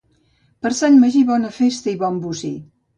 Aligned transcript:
Per 0.65 0.71
Sant 0.79 0.97
Magí, 1.05 1.23
bona 1.29 1.55
festa 1.61 1.95
i 1.95 1.97
bon 2.05 2.21
bocí. 2.29 2.55